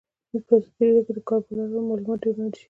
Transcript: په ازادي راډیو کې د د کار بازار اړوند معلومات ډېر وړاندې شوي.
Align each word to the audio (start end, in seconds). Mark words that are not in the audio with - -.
په 0.47 0.53
ازادي 0.59 0.85
راډیو 0.95 1.05
کې 1.05 1.11
د 1.13 1.17
د 1.17 1.19
کار 1.27 1.39
بازار 1.45 1.65
اړوند 1.67 1.87
معلومات 1.89 2.17
ډېر 2.21 2.33
وړاندې 2.35 2.55
شوي. 2.57 2.59